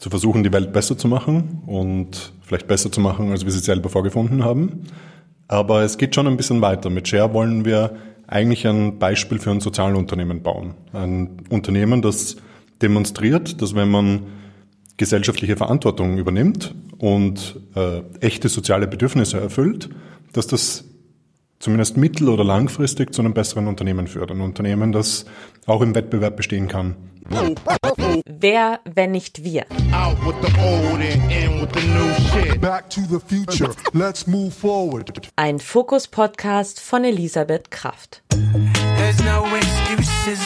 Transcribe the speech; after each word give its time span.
zu 0.00 0.08
versuchen, 0.08 0.42
die 0.42 0.52
Welt 0.52 0.72
besser 0.72 0.96
zu 0.96 1.08
machen 1.08 1.62
und 1.66 2.32
vielleicht 2.42 2.66
besser 2.66 2.90
zu 2.90 3.00
machen, 3.00 3.30
als 3.30 3.44
wir 3.44 3.52
sie 3.52 3.58
selber 3.58 3.90
vorgefunden 3.90 4.42
haben. 4.42 4.84
Aber 5.46 5.82
es 5.82 5.98
geht 5.98 6.14
schon 6.14 6.26
ein 6.26 6.36
bisschen 6.36 6.62
weiter. 6.62 6.88
Mit 6.88 7.06
Share 7.06 7.34
wollen 7.34 7.64
wir 7.64 7.96
eigentlich 8.26 8.66
ein 8.66 8.98
Beispiel 8.98 9.38
für 9.38 9.50
ein 9.50 9.60
Sozialunternehmen 9.60 10.42
bauen. 10.42 10.74
Ein 10.92 11.42
Unternehmen, 11.50 12.00
das 12.00 12.36
demonstriert, 12.80 13.60
dass 13.60 13.74
wenn 13.74 13.90
man 13.90 14.22
gesellschaftliche 14.96 15.56
Verantwortung 15.56 16.16
übernimmt 16.16 16.74
und 16.98 17.60
äh, 17.74 18.00
echte 18.20 18.48
soziale 18.48 18.86
Bedürfnisse 18.86 19.38
erfüllt, 19.38 19.90
dass 20.32 20.46
das 20.46 20.84
zumindest 21.58 21.98
mittel- 21.98 22.28
oder 22.30 22.44
langfristig 22.44 23.12
zu 23.12 23.20
einem 23.20 23.34
besseren 23.34 23.66
Unternehmen 23.66 24.06
führt. 24.06 24.30
Ein 24.30 24.40
Unternehmen, 24.40 24.92
das 24.92 25.26
auch 25.66 25.82
im 25.82 25.94
Wettbewerb 25.94 26.36
bestehen 26.36 26.68
kann. 26.68 26.96
Wer, 28.26 28.80
wenn 28.84 29.12
nicht 29.12 29.44
wir? 29.44 29.66
Ein 35.36 35.60
Fokus-Podcast 35.60 36.80
von 36.80 37.04
Elisabeth 37.04 37.70
Kraft. 37.70 38.22
No 39.24 39.44
excuses, 39.56 40.38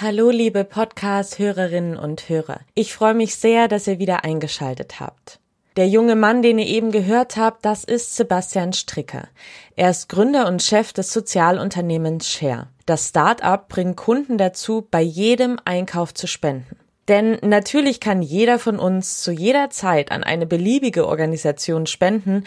Hallo 0.00 0.30
liebe 0.30 0.64
Podcast-Hörerinnen 0.64 1.96
und 1.96 2.28
Hörer. 2.28 2.60
Ich 2.74 2.92
freue 2.92 3.14
mich 3.14 3.36
sehr, 3.36 3.68
dass 3.68 3.86
ihr 3.86 3.98
wieder 3.98 4.24
eingeschaltet 4.24 5.00
habt. 5.00 5.38
Der 5.76 5.88
junge 5.88 6.16
Mann, 6.16 6.40
den 6.40 6.58
ihr 6.58 6.66
eben 6.66 6.90
gehört 6.90 7.36
habt, 7.36 7.66
das 7.66 7.84
ist 7.84 8.16
Sebastian 8.16 8.72
Stricker. 8.72 9.28
Er 9.74 9.90
ist 9.90 10.08
Gründer 10.08 10.48
und 10.48 10.62
Chef 10.62 10.94
des 10.94 11.12
Sozialunternehmens 11.12 12.30
Share. 12.30 12.68
Das 12.86 13.08
Start-up 13.08 13.68
bringt 13.68 13.96
Kunden 13.98 14.38
dazu, 14.38 14.86
bei 14.90 15.02
jedem 15.02 15.58
Einkauf 15.66 16.14
zu 16.14 16.26
spenden. 16.26 16.76
Denn 17.08 17.38
natürlich 17.42 18.00
kann 18.00 18.22
jeder 18.22 18.58
von 18.58 18.78
uns 18.78 19.22
zu 19.22 19.32
jeder 19.32 19.68
Zeit 19.68 20.12
an 20.12 20.24
eine 20.24 20.46
beliebige 20.46 21.06
Organisation 21.06 21.86
spenden, 21.86 22.44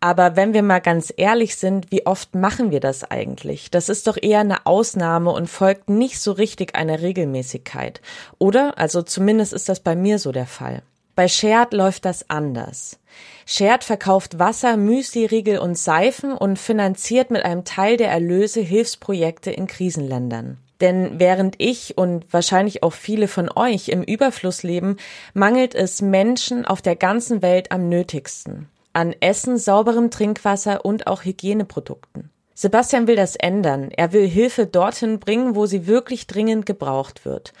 aber 0.00 0.34
wenn 0.34 0.52
wir 0.52 0.64
mal 0.64 0.80
ganz 0.80 1.14
ehrlich 1.16 1.54
sind, 1.54 1.92
wie 1.92 2.04
oft 2.04 2.34
machen 2.34 2.72
wir 2.72 2.80
das 2.80 3.04
eigentlich? 3.04 3.70
Das 3.70 3.88
ist 3.88 4.08
doch 4.08 4.18
eher 4.20 4.40
eine 4.40 4.66
Ausnahme 4.66 5.30
und 5.30 5.48
folgt 5.48 5.88
nicht 5.88 6.20
so 6.20 6.32
richtig 6.32 6.74
einer 6.74 7.00
Regelmäßigkeit. 7.00 8.00
Oder? 8.40 8.76
Also 8.76 9.02
zumindest 9.02 9.52
ist 9.52 9.68
das 9.68 9.78
bei 9.78 9.94
mir 9.94 10.18
so 10.18 10.32
der 10.32 10.48
Fall. 10.48 10.82
Bei 11.14 11.28
Shared 11.28 11.74
läuft 11.74 12.06
das 12.06 12.30
anders. 12.30 12.98
Shared 13.46 13.84
verkauft 13.84 14.38
Wasser, 14.38 14.76
Müsli-Riegel 14.76 15.58
und 15.58 15.76
Seifen 15.76 16.32
und 16.32 16.58
finanziert 16.58 17.30
mit 17.30 17.44
einem 17.44 17.64
Teil 17.64 17.98
der 17.98 18.10
Erlöse 18.10 18.60
Hilfsprojekte 18.60 19.50
in 19.50 19.66
Krisenländern. 19.66 20.58
Denn 20.80 21.20
während 21.20 21.54
ich 21.58 21.96
und 21.96 22.26
wahrscheinlich 22.32 22.82
auch 22.82 22.92
viele 22.92 23.28
von 23.28 23.50
euch 23.54 23.88
im 23.88 24.02
Überfluss 24.02 24.62
leben, 24.62 24.96
mangelt 25.34 25.74
es 25.74 26.02
Menschen 26.02 26.64
auf 26.64 26.82
der 26.82 26.96
ganzen 26.96 27.42
Welt 27.42 27.70
am 27.70 27.88
nötigsten. 27.88 28.68
An 28.92 29.14
Essen, 29.20 29.58
sauberem 29.58 30.10
Trinkwasser 30.10 30.84
und 30.84 31.06
auch 31.06 31.24
Hygieneprodukten. 31.24 32.30
Sebastian 32.54 33.06
will 33.06 33.16
das 33.16 33.36
ändern. 33.36 33.90
Er 33.90 34.12
will 34.12 34.26
Hilfe 34.26 34.66
dorthin 34.66 35.20
bringen, 35.20 35.54
wo 35.54 35.66
sie 35.66 35.86
wirklich 35.86 36.26
dringend 36.26 36.66
gebraucht 36.66 37.24
wird. 37.24 37.52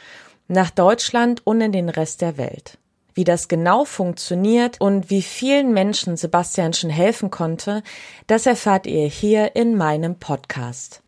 Nach 0.48 0.70
Deutschland 0.70 1.46
und 1.46 1.60
in 1.60 1.72
den 1.72 1.88
Rest 1.88 2.22
der 2.22 2.36
Welt. 2.38 2.78
Wie 3.14 3.24
das 3.24 3.48
genau 3.48 3.84
funktioniert 3.84 4.80
und 4.80 5.10
wie 5.10 5.20
vielen 5.20 5.74
Menschen 5.74 6.16
Sebastian 6.16 6.72
schon 6.72 6.88
helfen 6.88 7.30
konnte, 7.30 7.82
das 8.26 8.46
erfahrt 8.46 8.86
ihr 8.86 9.06
hier 9.06 9.54
in 9.54 9.76
meinem 9.76 10.16
Podcast. 10.16 11.02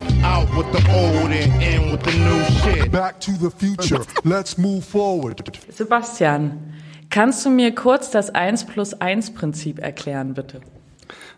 Sebastian, 5.69 6.73
kannst 7.09 7.45
du 7.45 7.49
mir 7.49 7.73
kurz 7.73 8.11
das 8.11 8.29
1 8.29 8.65
plus 8.65 8.93
1 8.93 9.33
Prinzip 9.33 9.79
erklären, 9.79 10.35
bitte? 10.35 10.61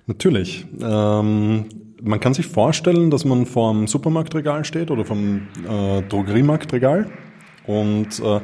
Natürlich. 0.05 0.65
Ähm, 0.81 1.69
man 2.01 2.19
kann 2.19 2.33
sich 2.33 2.47
vorstellen, 2.47 3.09
dass 3.09 3.25
man 3.25 3.45
vor 3.45 3.71
einem 3.71 3.87
Supermarktregal 3.87 4.65
steht 4.65 4.91
oder 4.91 5.05
vom 5.05 5.47
äh, 5.67 6.01
Drogeriemarktregal 6.01 7.09
und 7.65 8.19
äh, 8.19 8.39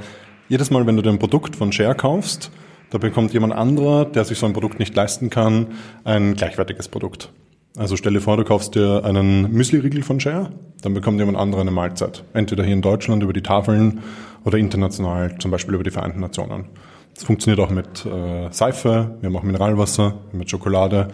jedes 0.54 0.70
Mal, 0.70 0.86
wenn 0.86 0.96
du 0.96 1.10
ein 1.10 1.18
Produkt 1.18 1.56
von 1.56 1.72
Share 1.72 1.96
kaufst, 1.96 2.52
da 2.92 3.00
bekommt 3.00 3.34
jemand 3.34 3.54
anderer, 3.54 4.06
der 4.06 4.24
sich 4.24 4.38
so 4.38 4.46
ein 4.46 4.54
Produkt 4.54 4.78
nicht 4.78 4.96
leisten 4.96 5.32
kann, 5.32 5.70
ein 6.04 6.36
gleichwertiges 6.36 6.90
Produkt. 6.90 7.32
Also 7.76 7.98
stell 7.98 8.14
dir 8.14 8.22
vor, 8.22 8.38
du 8.38 8.44
kaufst 8.44 8.76
dir 8.76 9.04
einen 9.04 9.52
Müsli-Riegel 9.52 10.04
von 10.04 10.20
Share, 10.20 10.52
dann 10.84 10.94
bekommt 10.94 11.18
jemand 11.18 11.40
anderer 11.40 11.62
eine 11.62 11.72
Mahlzeit. 11.72 12.24
Entweder 12.34 12.64
hier 12.64 12.74
in 12.74 12.84
Deutschland 12.84 13.24
über 13.24 13.34
die 13.34 13.42
Tafeln 13.42 14.02
oder 14.44 14.60
international, 14.60 15.40
zum 15.40 15.50
Beispiel 15.50 15.74
über 15.74 15.84
die 15.84 15.90
Vereinten 15.90 16.20
Nationen. 16.20 16.66
Das 17.16 17.24
funktioniert 17.24 17.60
auch 17.60 17.72
mit 17.72 18.06
äh, 18.06 18.52
Seife, 18.52 19.18
wir 19.22 19.30
haben 19.30 19.36
auch 19.36 19.42
Mineralwasser, 19.42 20.20
mit 20.34 20.52
Schokolade 20.52 21.08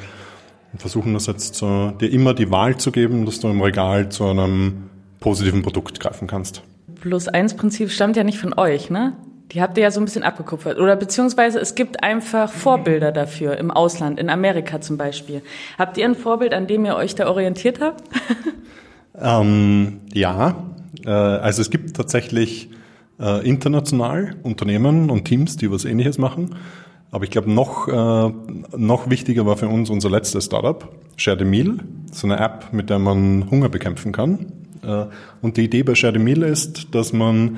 und 0.74 0.82
versuchen 0.82 1.14
das 1.14 1.28
jetzt 1.28 1.56
so, 1.56 1.92
dir 1.92 2.12
immer 2.12 2.34
die 2.34 2.52
Wahl 2.52 2.76
zu 2.76 2.92
geben, 2.92 3.26
dass 3.26 3.40
du 3.40 3.48
im 3.48 3.62
Regal 3.62 4.10
zu 4.10 4.26
einem 4.26 4.90
positiven 5.22 5.62
Produkt 5.62 6.02
greifen 6.02 6.28
kannst. 6.28 6.62
Plus-Eins-Prinzip 7.00 7.90
stammt 7.90 8.18
ja 8.18 8.26
nicht 8.26 8.38
von 8.38 8.54
euch, 8.58 8.90
ne? 8.90 9.14
Die 9.52 9.62
habt 9.62 9.78
ihr 9.78 9.84
ja 9.84 9.92
so 9.92 10.00
ein 10.00 10.06
bisschen 10.06 10.24
abgekupfert. 10.24 10.78
Oder 10.78 10.96
beziehungsweise 10.96 11.60
es 11.60 11.74
gibt 11.74 12.04
einfach 12.04 12.52
Vorbilder 12.52 13.12
dafür 13.12 13.58
im 13.58 13.72
Ausland, 13.72 14.20
in 14.20 14.30
Amerika 14.30 14.80
zum 14.80 14.98
Beispiel. 14.98 15.42
Habt 15.78 15.98
ihr 15.98 16.06
ein 16.06 16.16
Vorbild, 16.16 16.54
an 16.54 16.68
dem 16.68 16.86
ihr 16.86 16.96
euch 16.96 17.16
da 17.16 17.28
orientiert 17.28 17.80
habt? 17.82 18.04
ähm, 19.20 20.02
ja, 20.14 20.56
äh, 21.06 21.10
also 21.10 21.62
es 21.62 21.72
gibt 21.72 21.96
tatsächlich 21.96 22.70
äh, 23.20 23.48
international 23.48 24.36
Unternehmen 24.44 25.10
und 25.10 25.26
Teams, 25.26 25.58
die 25.58 25.72
was 25.72 25.84
ähnliches 25.84 26.20
machen. 26.20 26.56
Aber 27.12 27.24
ich 27.24 27.32
glaube, 27.32 27.52
noch, 27.52 27.88
äh, 27.88 28.34
noch 28.78 29.10
wichtiger 29.10 29.48
war 29.48 29.58
für 29.58 29.68
uns 29.68 29.90
unser 29.90 30.12
letztes 30.12 30.46
Startup, 30.46 30.88
Share 31.16 31.40
the 31.40 31.46
Meal. 31.46 31.78
So 32.12 32.28
eine 32.28 32.40
App, 32.40 32.72
mit 32.72 32.92
der 32.92 33.00
man 33.00 33.50
Hunger 33.50 33.70
bekämpfen 33.70 34.12
kann. 34.12 34.54
Und 35.42 35.58
die 35.58 35.66
Idee 35.66 35.84
bei 35.84 35.94
Share 35.94 36.14
the 36.14 36.20
Meal 36.20 36.42
ist, 36.42 36.96
dass 36.96 37.12
man 37.12 37.58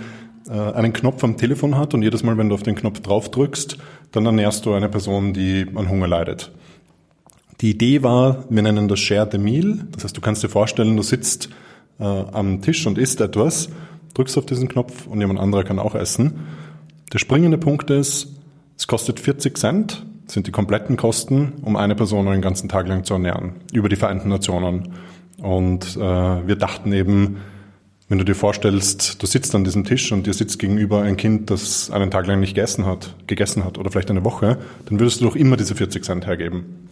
einen 0.50 0.94
Knopf 0.94 1.24
am 1.24 1.38
Telefon 1.38 1.78
hat 1.78 1.94
und 1.94 2.02
jedes 2.02 2.24
Mal, 2.24 2.38
wenn 2.38 2.50
du 2.50 2.56
auf 2.56 2.64
den 2.64 2.76
Knopf 2.76 3.00
drauf 3.02 3.30
drückst, 3.32 3.78
dann 4.12 4.26
ernährst 4.26 4.66
du 4.66 4.74
eine 4.74 4.90
Person, 4.90 5.34
die 5.34 5.68
an 5.76 5.90
Hunger 5.90 6.08
leidet. 6.08 6.52
Die 7.62 7.70
Idee 7.70 8.02
war, 8.02 8.46
wir 8.50 8.64
nennen 8.64 8.88
das 8.88 9.00
Share 9.00 9.30
the 9.32 9.38
Meal. 9.38 9.86
Das 9.92 10.04
heißt, 10.04 10.18
du 10.18 10.22
kannst 10.22 10.44
dir 10.44 10.50
vorstellen, 10.50 10.98
du 10.98 11.04
sitzt 11.04 11.50
äh, 12.00 12.04
am 12.04 12.62
Tisch 12.62 12.88
und 12.88 12.98
isst 12.98 13.22
etwas, 13.22 13.70
drückst 14.16 14.38
auf 14.40 14.48
diesen 14.48 14.68
Knopf 14.68 15.06
und 15.06 15.20
jemand 15.20 15.40
anderer 15.40 15.64
kann 15.64 15.78
auch 15.78 15.94
essen. 15.94 16.40
Der 17.14 17.20
springende 17.20 17.60
Punkt 17.60 17.92
ist, 17.92 18.36
es 18.78 18.88
kostet 18.88 19.20
40 19.20 19.58
Cent, 19.58 20.06
sind 20.26 20.48
die 20.48 20.52
kompletten 20.52 20.98
Kosten, 20.98 21.54
um 21.62 21.76
eine 21.76 21.94
Person 21.94 22.28
einen 22.28 22.42
ganzen 22.42 22.68
Tag 22.68 22.88
lang 22.88 23.04
zu 23.04 23.14
ernähren, 23.14 23.58
über 23.74 23.90
die 23.90 23.96
Vereinten 23.96 24.30
Nationen. 24.30 24.94
Und 25.38 25.98
äh, 25.98 26.00
wir 26.00 26.56
dachten 26.56 26.94
eben, 26.94 27.38
wenn 28.12 28.18
du 28.18 28.26
dir 28.26 28.36
vorstellst, 28.36 29.24
du 29.24 29.26
sitzt 29.26 29.56
an 29.56 29.64
diesem 29.64 29.86
Tisch 29.86 30.12
und 30.12 30.28
dir 30.28 30.34
sitzt 30.34 30.60
gegenüber 30.60 31.02
ein 31.02 31.16
Kind, 31.16 31.50
das 31.50 31.90
einen 31.92 32.12
Tag 32.12 32.28
lang 32.28 32.42
nicht 32.42 32.56
gegessen 32.56 32.86
hat, 32.86 33.16
gegessen 33.26 33.64
hat 33.64 33.78
oder 33.78 33.90
vielleicht 33.90 34.12
eine 34.12 34.26
Woche, 34.26 34.58
dann 34.86 35.00
würdest 35.00 35.22
du 35.22 35.26
doch 35.26 35.38
immer 35.38 35.56
diese 35.56 35.76
40 35.76 36.04
Cent 36.04 36.28
hergeben. 36.28 36.90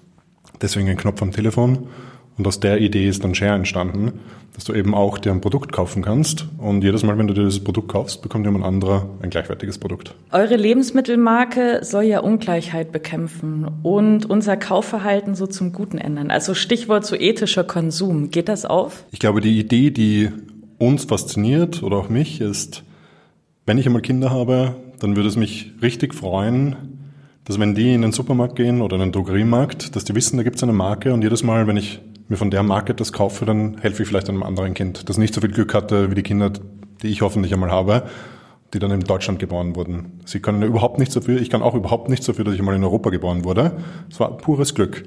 Deswegen 0.62 0.88
ein 0.88 0.96
Knopf 0.96 1.22
am 1.22 1.34
Telefon. 1.34 1.90
Und 2.38 2.48
aus 2.48 2.62
der 2.62 2.80
Idee 2.80 3.10
ist 3.10 3.26
dann 3.26 3.36
Share 3.36 3.54
entstanden, 3.54 4.22
dass 4.56 4.64
du 4.64 4.74
eben 4.74 4.96
auch 4.96 5.18
dir 5.18 5.34
ein 5.34 5.42
Produkt 5.42 5.74
kaufen 5.74 6.02
kannst. 6.02 6.46
Und 6.58 6.86
jedes 6.86 7.04
Mal, 7.04 7.18
wenn 7.18 7.28
du 7.28 7.34
dir 7.34 7.44
dieses 7.44 7.62
Produkt 7.62 7.90
kaufst, 7.90 8.22
bekommt 8.22 8.46
jemand 8.46 8.64
anderer 8.64 9.10
ein 9.22 9.30
gleichwertiges 9.30 9.78
Produkt. 9.78 10.16
Eure 10.32 10.56
Lebensmittelmarke 10.56 11.80
soll 11.82 12.04
ja 12.04 12.22
Ungleichheit 12.22 12.94
bekämpfen 12.94 13.68
und 13.84 14.26
unser 14.26 14.56
Kaufverhalten 14.56 15.36
so 15.36 15.48
zum 15.48 15.74
Guten 15.74 15.98
ändern. 15.98 16.32
Also 16.32 16.54
Stichwort 16.54 17.06
so 17.06 17.18
ethischer 17.18 17.66
Konsum. 17.66 18.32
Geht 18.32 18.48
das 18.48 18.64
auf? 18.64 19.04
Ich 19.12 19.20
glaube, 19.20 19.42
die 19.42 19.60
Idee, 19.60 19.92
die 19.92 20.30
uns 20.80 21.06
fasziniert 21.06 21.84
oder 21.84 21.98
auch 21.98 22.10
mich 22.10 22.42
ist, 22.42 22.84
wenn 23.66 23.78
ich 23.78 23.86
einmal 23.86 24.02
Kinder 24.02 24.32
habe, 24.32 24.76
dann 25.00 25.16
würde 25.16 25.30
es 25.30 25.36
mich 25.36 25.74
richtig 25.82 26.16
freuen, 26.16 26.76
dass 27.46 27.60
wenn 27.60 27.76
die 27.76 27.94
in 27.94 28.02
den 28.02 28.12
Supermarkt 28.12 28.56
gehen 28.56 28.82
oder 28.82 28.96
in 28.96 29.02
den 29.02 29.12
Drogeriemarkt, 29.12 29.96
dass 29.96 30.06
die 30.06 30.16
wissen, 30.16 30.38
da 30.38 30.44
gibt 30.44 30.56
es 30.56 30.64
eine 30.64 30.74
Marke 30.74 31.14
und 31.14 31.22
jedes 31.22 31.44
Mal, 31.44 31.68
wenn 31.68 31.78
ich 31.78 32.00
mir 32.28 32.38
von 32.38 32.52
der 32.52 32.64
Marke 32.64 32.94
das 32.94 33.12
kaufe, 33.12 33.46
dann 33.46 33.78
helfe 33.80 34.04
ich 34.04 34.10
vielleicht 34.10 34.30
einem 34.30 34.44
anderen 34.44 34.74
Kind, 34.74 35.10
das 35.10 35.18
nicht 35.18 35.34
so 35.34 35.42
viel 35.42 35.52
Glück 35.52 35.74
hatte 35.74 36.12
wie 36.12 36.16
die 36.16 36.24
Kinder, 36.24 36.52
die 37.02 37.08
ich 37.08 37.22
hoffentlich 37.22 37.54
einmal 37.54 37.72
habe, 37.72 38.04
die 38.74 38.80
dann 38.80 38.92
in 38.92 39.00
Deutschland 39.00 39.40
geboren 39.40 39.76
wurden. 39.76 40.20
Sie 40.26 40.40
können 40.40 40.62
überhaupt 40.62 41.00
nichts 41.00 41.16
dafür, 41.16 41.42
ich 41.42 41.50
kann 41.50 41.62
auch 41.62 41.74
überhaupt 41.74 42.10
nichts 42.10 42.26
dafür, 42.28 42.46
dass 42.46 42.54
ich 42.54 42.60
einmal 42.60 42.76
in 42.76 42.84
Europa 42.84 43.10
geboren 43.10 43.44
wurde. 43.44 43.78
Es 44.12 44.20
war 44.20 44.38
pures 44.38 44.76
Glück. 44.76 45.04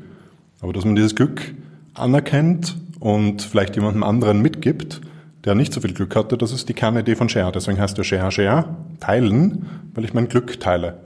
Aber 0.60 0.72
dass 0.72 0.84
man 0.84 0.96
dieses 0.96 1.14
Glück 1.14 1.54
anerkennt 1.94 2.76
und 2.98 3.42
vielleicht 3.42 3.76
jemandem 3.76 4.02
anderen 4.02 4.42
mitgibt, 4.42 5.00
der 5.44 5.54
nicht 5.54 5.72
so 5.72 5.80
viel 5.80 5.92
Glück 5.92 6.14
hatte, 6.14 6.38
das 6.38 6.52
ist 6.52 6.68
die 6.68 6.74
Kernidee 6.74 7.16
von 7.16 7.28
Share. 7.28 7.52
Deswegen 7.52 7.80
heißt 7.80 7.98
der 7.98 8.04
Share 8.04 8.30
Share, 8.30 8.76
teilen, 9.00 9.66
weil 9.94 10.04
ich 10.04 10.14
mein 10.14 10.28
Glück 10.28 10.60
teile. 10.60 11.00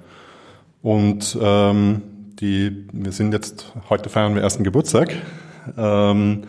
Und 0.83 1.37
ähm, 1.41 2.03
die, 2.41 2.87
wir 2.93 3.12
sind 3.12 3.33
jetzt, 3.33 3.73
heute 3.88 4.09
feiern 4.09 4.35
wir 4.35 4.43
ersten 4.43 4.62
Geburtstag 4.62 5.17
ähm, 5.77 6.43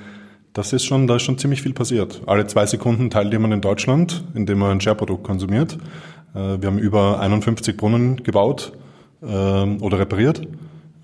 Das 0.54 0.74
ist 0.74 0.86
schon, 0.86 1.08
da 1.08 1.16
ist 1.16 1.24
schon 1.24 1.38
ziemlich 1.38 1.62
viel 1.62 1.74
passiert. 1.74 2.22
Alle 2.26 2.46
zwei 2.48 2.66
Sekunden 2.66 3.10
teilt 3.10 3.32
jemand 3.32 3.54
in 3.54 3.62
Deutschland, 3.62 4.24
indem 4.34 4.62
er 4.62 4.70
ein 4.70 4.82
Share-Produkt 4.82 5.24
konsumiert. 5.24 5.78
Äh, 6.34 6.62
wir 6.62 6.68
haben 6.68 6.80
über 6.80 7.20
51 7.20 7.78
Brunnen 7.78 8.24
gebaut 8.24 8.74
ähm, 9.24 9.82
oder 9.82 10.00
repariert, 10.00 10.48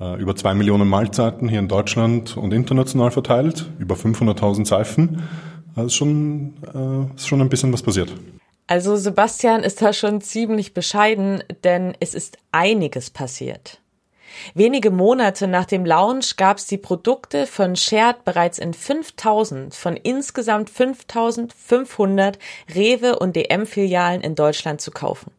äh, 0.01 0.19
über 0.21 0.35
zwei 0.35 0.53
Millionen 0.53 0.89
Mahlzeiten 0.89 1.47
hier 1.47 1.59
in 1.59 1.67
Deutschland 1.67 2.35
und 2.35 2.53
international 2.53 3.11
verteilt, 3.11 3.69
über 3.79 3.95
500.000 3.95 4.65
Seifen. 4.65 5.23
Ist 5.75 5.95
schon, 5.95 6.53
äh, 6.73 7.15
ist 7.15 7.27
schon 7.27 7.41
ein 7.41 7.49
bisschen 7.49 7.73
was 7.73 7.81
passiert. 7.81 8.13
Also 8.67 8.95
Sebastian 8.95 9.63
ist 9.63 9.81
da 9.81 9.91
schon 9.91 10.21
ziemlich 10.21 10.73
bescheiden, 10.73 11.43
denn 11.63 11.95
es 11.99 12.13
ist 12.13 12.37
einiges 12.51 13.09
passiert. 13.09 13.79
Wenige 14.53 14.91
Monate 14.91 15.47
nach 15.47 15.65
dem 15.65 15.85
Launch 15.85 16.37
gab 16.37 16.57
es 16.57 16.65
die 16.65 16.77
Produkte 16.77 17.45
von 17.45 17.75
Shared 17.75 18.23
bereits 18.23 18.59
in 18.59 18.73
5000 18.73 19.75
von 19.75 19.95
insgesamt 19.95 20.69
5500 20.69 22.39
Rewe 22.73 23.19
und 23.19 23.35
DM 23.35 23.65
Filialen 23.65 24.21
in 24.21 24.35
Deutschland 24.35 24.81
zu 24.81 24.91
kaufen. 24.91 25.31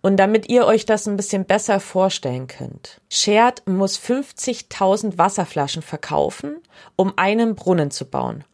Und 0.00 0.16
damit 0.16 0.48
ihr 0.48 0.64
euch 0.64 0.86
das 0.86 1.06
ein 1.06 1.16
bisschen 1.16 1.44
besser 1.44 1.80
vorstellen 1.80 2.46
könnt. 2.46 3.00
Shared 3.10 3.66
muss 3.66 3.98
50.000 3.98 5.18
Wasserflaschen 5.18 5.82
verkaufen, 5.82 6.58
um 6.96 7.12
einen 7.16 7.56
Brunnen 7.56 7.90
zu 7.90 8.04
bauen, 8.04 8.44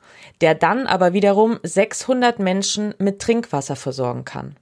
der 0.40 0.54
dann 0.54 0.86
aber 0.86 1.12
wiederum 1.12 1.58
600 1.62 2.38
Menschen 2.38 2.94
mit 2.98 3.20
Trinkwasser 3.20 3.76
versorgen 3.76 4.24
kann. 4.24 4.56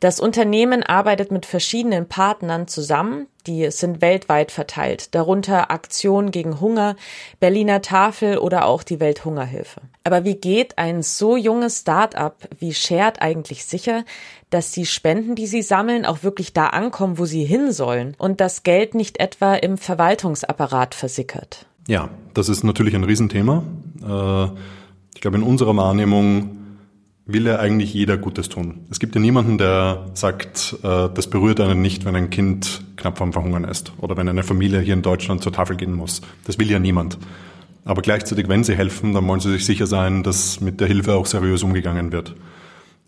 Das 0.00 0.20
Unternehmen 0.20 0.82
arbeitet 0.82 1.30
mit 1.30 1.46
verschiedenen 1.46 2.08
Partnern 2.08 2.66
zusammen, 2.66 3.26
die 3.46 3.70
sind 3.70 4.00
weltweit 4.00 4.52
verteilt, 4.52 5.14
darunter 5.14 5.70
Aktion 5.70 6.30
gegen 6.30 6.60
Hunger, 6.60 6.96
Berliner 7.40 7.82
Tafel 7.82 8.38
oder 8.38 8.66
auch 8.66 8.82
die 8.82 9.00
Welthungerhilfe. 9.00 9.80
Aber 10.04 10.24
wie 10.24 10.34
geht 10.34 10.78
ein 10.78 11.02
so 11.02 11.36
junges 11.36 11.80
Start-up 11.80 12.48
wie 12.58 12.74
Shared 12.74 13.20
eigentlich 13.20 13.64
sicher, 13.64 14.04
dass 14.50 14.72
die 14.72 14.86
Spenden, 14.86 15.34
die 15.34 15.46
sie 15.46 15.62
sammeln, 15.62 16.04
auch 16.04 16.22
wirklich 16.22 16.52
da 16.52 16.68
ankommen, 16.68 17.18
wo 17.18 17.24
sie 17.24 17.44
hin 17.44 17.72
sollen 17.72 18.14
und 18.18 18.40
das 18.40 18.62
Geld 18.62 18.94
nicht 18.94 19.18
etwa 19.20 19.54
im 19.54 19.78
Verwaltungsapparat 19.78 20.94
versickert? 20.94 21.66
Ja, 21.88 22.10
das 22.34 22.48
ist 22.48 22.62
natürlich 22.62 22.94
ein 22.94 23.04
Riesenthema. 23.04 23.64
Äh, 24.02 24.58
ich 25.22 25.24
glaube, 25.24 25.36
in 25.36 25.44
unserer 25.44 25.76
Wahrnehmung 25.76 26.56
will 27.26 27.46
ja 27.46 27.60
eigentlich 27.60 27.94
jeder 27.94 28.18
Gutes 28.18 28.48
tun. 28.48 28.86
Es 28.90 28.98
gibt 28.98 29.14
ja 29.14 29.20
niemanden, 29.20 29.56
der 29.56 30.06
sagt, 30.14 30.76
äh, 30.82 31.08
das 31.14 31.30
berührt 31.30 31.60
einen 31.60 31.80
nicht, 31.80 32.04
wenn 32.04 32.16
ein 32.16 32.30
Kind 32.30 32.82
knapp 32.96 33.18
vorm 33.18 33.32
Verhungern 33.32 33.62
ist 33.62 33.92
oder 33.98 34.16
wenn 34.16 34.28
eine 34.28 34.42
Familie 34.42 34.80
hier 34.80 34.94
in 34.94 35.02
Deutschland 35.02 35.40
zur 35.40 35.52
Tafel 35.52 35.76
gehen 35.76 35.94
muss. 35.94 36.22
Das 36.44 36.58
will 36.58 36.68
ja 36.68 36.80
niemand. 36.80 37.18
Aber 37.84 38.02
gleichzeitig, 38.02 38.48
wenn 38.48 38.64
sie 38.64 38.74
helfen, 38.74 39.14
dann 39.14 39.28
wollen 39.28 39.38
sie 39.38 39.52
sich 39.52 39.64
sicher 39.64 39.86
sein, 39.86 40.24
dass 40.24 40.60
mit 40.60 40.80
der 40.80 40.88
Hilfe 40.88 41.14
auch 41.14 41.26
seriös 41.26 41.62
umgegangen 41.62 42.10
wird. 42.10 42.34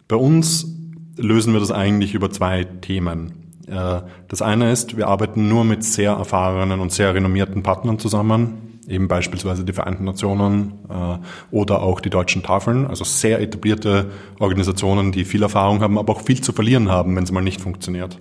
Bei 0.06 0.14
uns 0.14 0.68
lösen 1.16 1.52
wir 1.52 1.58
das 1.58 1.72
eigentlich 1.72 2.14
über 2.14 2.30
zwei 2.30 2.62
Themen. 2.62 3.56
Äh, 3.66 4.02
das 4.28 4.40
eine 4.40 4.70
ist, 4.70 4.96
wir 4.96 5.08
arbeiten 5.08 5.48
nur 5.48 5.64
mit 5.64 5.82
sehr 5.82 6.12
erfahrenen 6.12 6.78
und 6.78 6.92
sehr 6.92 7.12
renommierten 7.12 7.64
Partnern 7.64 7.98
zusammen, 7.98 8.73
eben 8.88 9.08
beispielsweise 9.08 9.64
die 9.64 9.72
Vereinten 9.72 10.04
Nationen 10.04 10.74
äh, 10.88 11.18
oder 11.50 11.82
auch 11.82 12.00
die 12.00 12.10
deutschen 12.10 12.42
Tafeln, 12.42 12.86
also 12.86 13.04
sehr 13.04 13.40
etablierte 13.40 14.10
Organisationen, 14.38 15.12
die 15.12 15.24
viel 15.24 15.42
Erfahrung 15.42 15.80
haben, 15.80 15.98
aber 15.98 16.12
auch 16.12 16.20
viel 16.20 16.40
zu 16.40 16.52
verlieren 16.52 16.90
haben, 16.90 17.16
wenn 17.16 17.24
es 17.24 17.32
mal 17.32 17.40
nicht 17.40 17.60
funktioniert. 17.60 18.18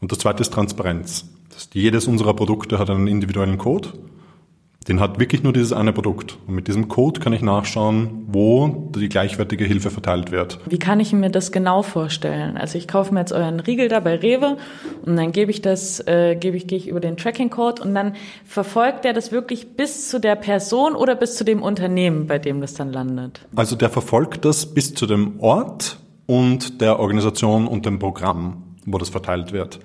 Und 0.00 0.12
das 0.12 0.18
zweite 0.18 0.42
ist 0.42 0.52
Transparenz. 0.52 1.26
Das 1.48 1.58
heißt, 1.58 1.74
jedes 1.74 2.06
unserer 2.06 2.34
Produkte 2.34 2.78
hat 2.78 2.90
einen 2.90 3.06
individuellen 3.06 3.58
Code 3.58 3.90
den 4.90 5.00
hat 5.00 5.20
wirklich 5.20 5.44
nur 5.44 5.52
dieses 5.52 5.72
eine 5.72 5.92
Produkt. 5.92 6.36
Und 6.46 6.56
mit 6.56 6.66
diesem 6.66 6.88
Code 6.88 7.20
kann 7.20 7.32
ich 7.32 7.42
nachschauen, 7.42 8.26
wo 8.26 8.90
die 8.96 9.08
gleichwertige 9.08 9.64
Hilfe 9.64 9.90
verteilt 9.90 10.32
wird. 10.32 10.58
Wie 10.68 10.80
kann 10.80 10.98
ich 10.98 11.12
mir 11.12 11.30
das 11.30 11.52
genau 11.52 11.82
vorstellen? 11.82 12.56
Also 12.56 12.76
ich 12.76 12.88
kaufe 12.88 13.14
mir 13.14 13.20
jetzt 13.20 13.32
euren 13.32 13.60
Riegel 13.60 13.88
da 13.88 14.00
bei 14.00 14.16
Rewe 14.16 14.56
und 15.06 15.16
dann 15.16 15.30
gebe 15.30 15.52
ich 15.52 15.62
das, 15.62 16.00
äh, 16.08 16.34
gebe 16.34 16.56
ich, 16.56 16.66
gehe 16.66 16.76
ich 16.76 16.88
über 16.88 16.98
den 16.98 17.16
Tracking-Code 17.16 17.82
und 17.82 17.94
dann 17.94 18.14
verfolgt 18.44 19.04
der 19.04 19.12
das 19.12 19.30
wirklich 19.30 19.76
bis 19.76 20.08
zu 20.08 20.18
der 20.18 20.34
Person 20.34 20.96
oder 20.96 21.14
bis 21.14 21.36
zu 21.36 21.44
dem 21.44 21.62
Unternehmen, 21.62 22.26
bei 22.26 22.40
dem 22.40 22.60
das 22.60 22.74
dann 22.74 22.92
landet? 22.92 23.46
Also 23.54 23.76
der 23.76 23.90
verfolgt 23.90 24.44
das 24.44 24.74
bis 24.74 24.94
zu 24.94 25.06
dem 25.06 25.38
Ort 25.38 25.98
und 26.26 26.80
der 26.80 26.98
Organisation 26.98 27.68
und 27.68 27.86
dem 27.86 28.00
Programm, 28.00 28.64
wo 28.86 28.98
das 28.98 29.08
verteilt 29.08 29.52
wird. 29.52 29.78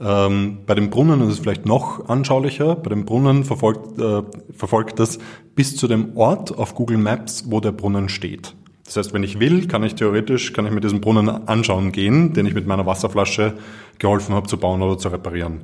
Ähm, 0.00 0.58
bei 0.66 0.74
dem 0.74 0.90
Brunnen 0.90 1.20
ist 1.22 1.34
es 1.34 1.38
vielleicht 1.38 1.66
noch 1.66 2.08
anschaulicher. 2.08 2.74
Bei 2.76 2.90
dem 2.90 3.04
Brunnen 3.04 3.44
verfolgt, 3.44 3.98
äh, 3.98 4.22
verfolgt 4.52 4.98
das 4.98 5.18
bis 5.54 5.76
zu 5.76 5.86
dem 5.86 6.16
Ort 6.16 6.56
auf 6.56 6.74
Google 6.74 6.98
Maps, 6.98 7.44
wo 7.48 7.60
der 7.60 7.72
Brunnen 7.72 8.08
steht. 8.08 8.54
Das 8.84 8.96
heißt, 8.96 9.14
wenn 9.14 9.22
ich 9.22 9.40
will, 9.40 9.66
kann 9.66 9.82
ich 9.82 9.94
theoretisch, 9.94 10.52
kann 10.52 10.66
ich 10.66 10.72
mir 10.72 10.80
diesen 10.80 11.00
Brunnen 11.00 11.28
anschauen 11.48 11.90
gehen, 11.92 12.34
den 12.34 12.46
ich 12.46 12.54
mit 12.54 12.66
meiner 12.66 12.84
Wasserflasche 12.84 13.54
geholfen 13.98 14.34
habe 14.34 14.46
zu 14.46 14.58
bauen 14.58 14.82
oder 14.82 14.98
zu 14.98 15.08
reparieren. 15.08 15.62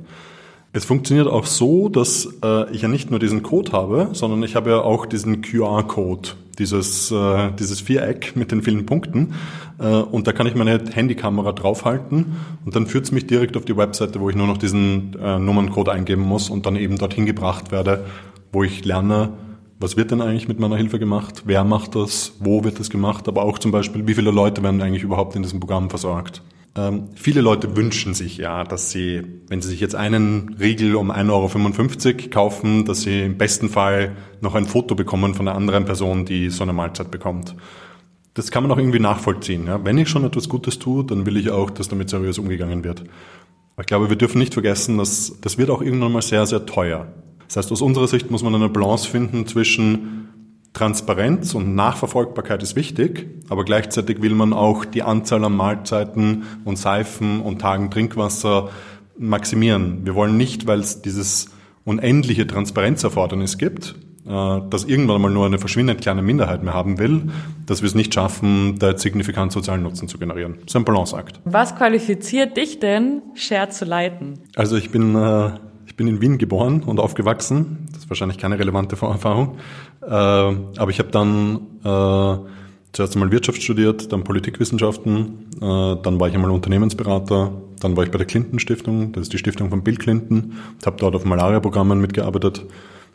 Es 0.73 0.85
funktioniert 0.85 1.27
auch 1.27 1.45
so, 1.45 1.89
dass 1.89 2.29
äh, 2.41 2.71
ich 2.71 2.81
ja 2.83 2.87
nicht 2.87 3.11
nur 3.11 3.19
diesen 3.19 3.43
Code 3.43 3.73
habe, 3.73 4.09
sondern 4.13 4.41
ich 4.43 4.55
habe 4.55 4.69
ja 4.69 4.79
auch 4.79 5.05
diesen 5.05 5.41
QR-Code, 5.41 6.29
dieses, 6.59 7.11
äh, 7.11 7.51
dieses 7.59 7.81
Viereck 7.81 8.37
mit 8.37 8.53
den 8.53 8.61
vielen 8.61 8.85
Punkten. 8.85 9.33
Äh, 9.79 9.87
und 9.87 10.27
da 10.27 10.31
kann 10.31 10.47
ich 10.47 10.55
meine 10.55 10.81
Handykamera 10.93 11.51
draufhalten 11.51 12.37
und 12.63 12.73
dann 12.73 12.87
führt 12.87 13.03
es 13.03 13.11
mich 13.11 13.27
direkt 13.27 13.57
auf 13.57 13.65
die 13.65 13.75
Webseite, 13.75 14.21
wo 14.21 14.29
ich 14.29 14.35
nur 14.37 14.47
noch 14.47 14.57
diesen 14.57 15.17
äh, 15.21 15.37
Nummerncode 15.39 15.89
eingeben 15.89 16.21
muss 16.21 16.49
und 16.49 16.65
dann 16.65 16.77
eben 16.77 16.97
dorthin 16.97 17.25
gebracht 17.25 17.73
werde, 17.73 18.05
wo 18.53 18.63
ich 18.63 18.85
lerne, 18.85 19.33
was 19.77 19.97
wird 19.97 20.11
denn 20.11 20.21
eigentlich 20.21 20.47
mit 20.47 20.61
meiner 20.61 20.77
Hilfe 20.77 20.99
gemacht, 20.99 21.43
wer 21.45 21.65
macht 21.65 21.95
das, 21.95 22.31
wo 22.39 22.63
wird 22.63 22.79
das 22.79 22.89
gemacht, 22.89 23.27
aber 23.27 23.43
auch 23.43 23.59
zum 23.59 23.71
Beispiel, 23.71 24.07
wie 24.07 24.13
viele 24.13 24.31
Leute 24.31 24.63
werden 24.63 24.81
eigentlich 24.81 25.03
überhaupt 25.03 25.35
in 25.35 25.43
diesem 25.43 25.59
Programm 25.59 25.89
versorgt. 25.89 26.41
Ähm, 26.73 27.09
viele 27.15 27.41
Leute 27.41 27.75
wünschen 27.75 28.13
sich 28.13 28.37
ja, 28.37 28.63
dass 28.63 28.91
sie, 28.91 29.23
wenn 29.47 29.61
sie 29.61 29.69
sich 29.69 29.81
jetzt 29.81 29.95
einen 29.95 30.55
Riegel 30.59 30.95
um 30.95 31.11
1,55 31.11 32.07
Euro 32.07 32.29
kaufen, 32.29 32.85
dass 32.85 33.01
sie 33.01 33.21
im 33.23 33.37
besten 33.37 33.69
Fall 33.69 34.15
noch 34.39 34.55
ein 34.55 34.65
Foto 34.65 34.95
bekommen 34.95 35.33
von 35.33 35.47
einer 35.47 35.57
anderen 35.57 35.83
Person, 35.83 36.25
die 36.25 36.49
so 36.49 36.63
eine 36.63 36.71
Mahlzeit 36.71 37.11
bekommt. 37.11 37.55
Das 38.33 38.51
kann 38.51 38.63
man 38.63 38.71
auch 38.71 38.77
irgendwie 38.77 38.99
nachvollziehen. 38.99 39.67
Ja? 39.67 39.83
Wenn 39.83 39.97
ich 39.97 40.07
schon 40.07 40.23
etwas 40.23 40.47
Gutes 40.47 40.79
tue, 40.79 41.03
dann 41.03 41.25
will 41.25 41.35
ich 41.35 41.49
auch, 41.49 41.69
dass 41.69 41.89
damit 41.89 42.09
seriös 42.09 42.37
umgegangen 42.37 42.85
wird. 42.85 43.01
Aber 43.01 43.81
ich 43.81 43.87
glaube, 43.87 44.09
wir 44.09 44.15
dürfen 44.15 44.39
nicht 44.39 44.53
vergessen, 44.53 44.97
dass 44.97 45.41
das 45.41 45.57
wird 45.57 45.69
auch 45.69 45.81
irgendwann 45.81 46.13
mal 46.13 46.21
sehr, 46.21 46.45
sehr 46.45 46.65
teuer. 46.65 47.11
Das 47.47 47.57
heißt, 47.57 47.71
aus 47.73 47.81
unserer 47.81 48.07
Sicht 48.07 48.31
muss 48.31 48.43
man 48.43 48.55
eine 48.55 48.69
Balance 48.69 49.09
finden 49.09 49.45
zwischen 49.45 50.20
Transparenz 50.73 51.53
und 51.53 51.75
Nachverfolgbarkeit 51.75 52.63
ist 52.63 52.75
wichtig, 52.75 53.27
aber 53.49 53.65
gleichzeitig 53.65 54.21
will 54.21 54.33
man 54.33 54.53
auch 54.53 54.85
die 54.85 55.03
Anzahl 55.03 55.43
an 55.43 55.53
Mahlzeiten 55.53 56.43
und 56.63 56.77
Seifen 56.77 57.41
und 57.41 57.59
Tagen 57.59 57.91
Trinkwasser 57.91 58.69
maximieren. 59.17 60.05
Wir 60.05 60.15
wollen 60.15 60.37
nicht, 60.37 60.67
weil 60.67 60.79
es 60.79 61.01
dieses 61.01 61.49
unendliche 61.83 62.47
Transparenzerfordernis 62.47 63.57
gibt, 63.57 63.95
äh, 64.25 64.61
dass 64.69 64.85
irgendwann 64.85 65.21
mal 65.21 65.31
nur 65.31 65.45
eine 65.45 65.59
verschwindend 65.59 66.01
kleine 66.01 66.21
Minderheit 66.21 66.63
mehr 66.63 66.73
haben 66.73 66.99
will, 66.99 67.29
dass 67.65 67.81
wir 67.81 67.87
es 67.87 67.95
nicht 67.95 68.13
schaffen, 68.13 68.77
da 68.79 68.89
jetzt 68.89 69.01
signifikant 69.01 69.51
sozialen 69.51 69.83
Nutzen 69.83 70.07
zu 70.07 70.17
generieren. 70.17 70.55
Das 70.61 70.67
ist 70.67 70.75
ein 70.75 70.85
Balanceakt. 70.85 71.39
Was 71.43 71.75
qualifiziert 71.75 72.55
dich 72.55 72.79
denn, 72.79 73.21
Share 73.35 73.69
zu 73.69 73.83
leiten? 73.83 74.39
Also 74.55 74.77
ich 74.77 74.89
bin, 74.91 75.15
äh, 75.15 75.51
ich 75.91 75.97
bin 75.97 76.07
in 76.07 76.21
Wien 76.21 76.37
geboren 76.37 76.83
und 76.83 77.01
aufgewachsen. 77.01 77.89
Das 77.91 78.03
ist 78.03 78.09
wahrscheinlich 78.09 78.37
keine 78.37 78.57
relevante 78.57 78.95
Vorerfahrung. 78.95 79.57
Äh, 80.01 80.05
aber 80.07 80.89
ich 80.89 80.99
habe 80.99 81.11
dann 81.11 81.57
äh, 81.83 82.37
zuerst 82.93 83.13
einmal 83.13 83.33
Wirtschaft 83.33 83.61
studiert, 83.61 84.13
dann 84.13 84.23
Politikwissenschaften, 84.23 85.49
äh, 85.57 85.97
dann 86.01 86.17
war 86.17 86.29
ich 86.29 86.33
einmal 86.33 86.51
Unternehmensberater, 86.51 87.51
dann 87.81 87.97
war 87.97 88.05
ich 88.05 88.11
bei 88.11 88.17
der 88.17 88.25
Clinton 88.25 88.59
Stiftung, 88.59 89.11
das 89.11 89.23
ist 89.23 89.33
die 89.33 89.37
Stiftung 89.37 89.69
von 89.69 89.83
Bill 89.83 89.97
Clinton, 89.97 90.53
habe 90.85 90.95
dort 90.97 91.13
auf 91.13 91.25
Malaria-Programmen 91.25 91.99
mitgearbeitet. 91.99 92.65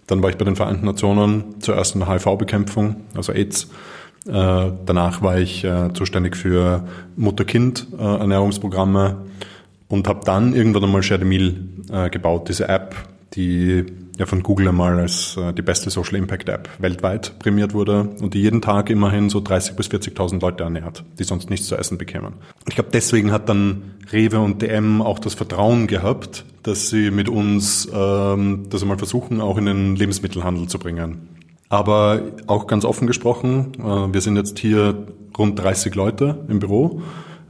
Dann 0.06 0.22
war 0.22 0.28
ich 0.28 0.36
bei 0.36 0.44
den 0.44 0.56
Vereinten 0.56 0.84
Nationen, 0.84 1.54
zuerst 1.60 1.94
in 1.94 2.00
der 2.00 2.10
HIV-Bekämpfung, 2.10 2.96
also 3.14 3.32
AIDS. 3.32 3.70
Danach 4.24 5.22
war 5.22 5.38
ich 5.38 5.66
zuständig 5.94 6.36
für 6.36 6.86
Mutter-Kind-Ernährungsprogramme 7.16 9.16
und 9.88 10.08
habe 10.08 10.20
dann 10.24 10.54
irgendwann 10.54 10.84
einmal 10.84 11.02
Meal 11.24 11.54
äh, 11.90 12.10
gebaut, 12.10 12.48
diese 12.48 12.68
App, 12.68 12.94
die 13.34 13.84
ja 14.18 14.26
von 14.26 14.42
Google 14.42 14.68
einmal 14.68 14.98
als 14.98 15.36
äh, 15.36 15.52
die 15.52 15.62
beste 15.62 15.90
Social 15.90 16.16
Impact 16.16 16.48
App 16.48 16.68
weltweit 16.78 17.38
prämiert 17.38 17.74
wurde 17.74 18.08
und 18.20 18.34
die 18.34 18.40
jeden 18.40 18.62
Tag 18.62 18.90
immerhin 18.90 19.28
so 19.28 19.38
30.000 19.40 19.74
bis 19.74 19.88
40.000 19.88 20.40
Leute 20.40 20.64
ernährt, 20.64 21.04
die 21.18 21.24
sonst 21.24 21.50
nichts 21.50 21.66
zu 21.66 21.76
essen 21.76 21.98
bekämen. 21.98 22.34
Ich 22.66 22.74
glaube, 22.74 22.90
deswegen 22.92 23.30
hat 23.30 23.48
dann 23.48 23.94
Rewe 24.12 24.40
und 24.40 24.62
DM 24.62 25.02
auch 25.02 25.18
das 25.18 25.34
Vertrauen 25.34 25.86
gehabt, 25.86 26.44
dass 26.62 26.88
sie 26.88 27.10
mit 27.10 27.28
uns 27.28 27.88
ähm, 27.92 28.66
das 28.70 28.82
einmal 28.82 28.98
versuchen, 28.98 29.40
auch 29.40 29.58
in 29.58 29.66
den 29.66 29.96
Lebensmittelhandel 29.96 30.68
zu 30.68 30.78
bringen. 30.78 31.28
Aber 31.68 32.22
auch 32.46 32.66
ganz 32.66 32.84
offen 32.84 33.06
gesprochen, 33.06 33.72
äh, 33.78 34.12
wir 34.12 34.20
sind 34.20 34.36
jetzt 34.36 34.58
hier 34.58 35.06
rund 35.36 35.58
30 35.58 35.94
Leute 35.94 36.44
im 36.48 36.58
Büro. 36.58 37.02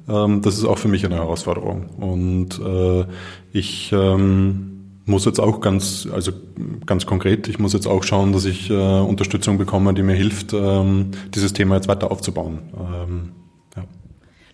Ähm, 0.08 0.42
das 0.42 0.56
ist 0.56 0.64
auch 0.64 0.78
für 0.78 0.88
mich 0.88 1.04
eine 1.04 1.16
Herausforderung. 1.16 1.86
Und 1.98 2.60
äh, 2.60 3.04
ich 3.52 3.92
ähm, 3.92 4.76
muss 5.06 5.24
jetzt 5.24 5.40
auch 5.40 5.60
ganz, 5.60 6.08
also 6.12 6.32
ganz 6.84 7.06
konkret, 7.06 7.48
ich 7.48 7.58
muss 7.58 7.72
jetzt 7.72 7.86
auch 7.86 8.02
schauen, 8.02 8.32
dass 8.32 8.44
ich 8.44 8.70
äh, 8.70 8.74
Unterstützung 8.74 9.56
bekomme, 9.58 9.94
die 9.94 10.02
mir 10.02 10.16
hilft, 10.16 10.52
ähm, 10.52 11.12
dieses 11.34 11.52
Thema 11.52 11.76
jetzt 11.76 11.88
weiter 11.88 12.10
aufzubauen. 12.10 12.58
Ähm, 12.76 13.32
ja. 13.76 13.84